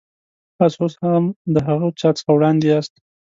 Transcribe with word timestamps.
تاسو 0.57 0.77
اوس 0.83 0.95
هم 1.03 1.23
د 1.53 1.55
هغه 1.67 1.87
چا 1.99 2.09
څخه 2.17 2.31
وړاندې 2.33 2.65
یاست. 2.71 2.93